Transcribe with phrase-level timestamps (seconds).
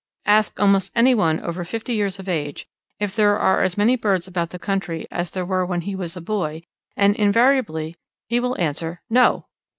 [0.25, 2.67] Ask almost any one over fifty years of age
[2.99, 6.17] if there are as many birds about the country as there were when he was
[6.17, 6.63] a boy,
[6.97, 9.45] and invariably he will answer "No!"